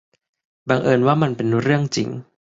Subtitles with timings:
[0.69, 2.09] บังเอิญว่ามันเป็นเรื่องจริง